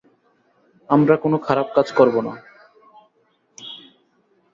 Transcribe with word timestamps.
আমরা 0.89 1.15
কোনো 1.15 1.37
খারাপ 1.37 1.67
কাজ 1.75 1.87
করব 1.91 2.15
না। 2.21 2.33